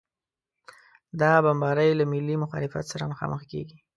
[1.21, 3.77] دا بمبارۍ له ملي مخالفت سره مخامخ کېږي.